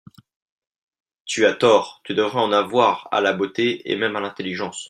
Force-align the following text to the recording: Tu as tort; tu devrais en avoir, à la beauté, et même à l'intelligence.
Tu 1.27 1.45
as 1.45 1.53
tort; 1.53 2.01
tu 2.03 2.15
devrais 2.15 2.39
en 2.41 2.51
avoir, 2.51 3.07
à 3.11 3.21
la 3.21 3.33
beauté, 3.33 3.91
et 3.91 3.95
même 3.95 4.15
à 4.15 4.19
l'intelligence. 4.19 4.79